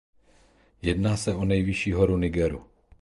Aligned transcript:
Jedná 0.81 1.17
se 1.17 1.33
o 1.35 1.45
nejvyšší 1.45 1.91
horu 1.91 2.17
Nigeru. 2.17 2.65